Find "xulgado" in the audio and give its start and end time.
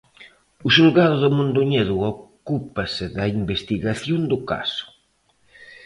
0.75-1.15